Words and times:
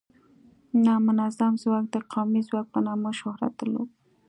نامنظم 0.85 1.53
ځواک 1.63 1.85
د 1.93 1.95
قومي 2.11 2.41
ځواک 2.49 2.67
په 2.73 2.79
نامه 2.87 3.11
شهرت 3.19 3.53
درلوده. 3.59 3.93